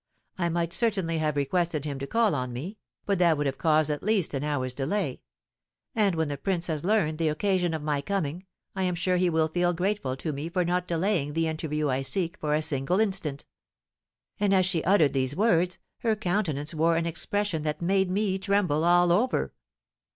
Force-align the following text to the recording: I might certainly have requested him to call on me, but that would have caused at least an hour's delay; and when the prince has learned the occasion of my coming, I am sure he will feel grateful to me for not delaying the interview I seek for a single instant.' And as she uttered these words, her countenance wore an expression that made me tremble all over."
I 0.39 0.49
might 0.49 0.73
certainly 0.73 1.19
have 1.19 1.35
requested 1.35 1.85
him 1.85 1.99
to 1.99 2.07
call 2.07 2.33
on 2.33 2.51
me, 2.51 2.79
but 3.05 3.19
that 3.19 3.37
would 3.37 3.45
have 3.45 3.59
caused 3.59 3.91
at 3.91 4.01
least 4.01 4.33
an 4.33 4.43
hour's 4.43 4.73
delay; 4.73 5.21
and 5.93 6.15
when 6.15 6.27
the 6.27 6.37
prince 6.39 6.65
has 6.65 6.83
learned 6.83 7.19
the 7.19 7.27
occasion 7.27 7.71
of 7.71 7.83
my 7.83 8.01
coming, 8.01 8.47
I 8.75 8.81
am 8.81 8.95
sure 8.95 9.17
he 9.17 9.29
will 9.29 9.47
feel 9.47 9.73
grateful 9.73 10.17
to 10.17 10.33
me 10.33 10.49
for 10.49 10.65
not 10.65 10.87
delaying 10.87 11.33
the 11.33 11.47
interview 11.47 11.89
I 11.89 12.01
seek 12.01 12.35
for 12.39 12.55
a 12.55 12.63
single 12.63 12.99
instant.' 12.99 13.45
And 14.39 14.55
as 14.55 14.65
she 14.65 14.83
uttered 14.85 15.13
these 15.13 15.35
words, 15.35 15.77
her 15.99 16.15
countenance 16.15 16.73
wore 16.73 16.97
an 16.97 17.05
expression 17.05 17.61
that 17.61 17.79
made 17.79 18.09
me 18.09 18.39
tremble 18.39 18.83
all 18.83 19.11
over." 19.11 19.53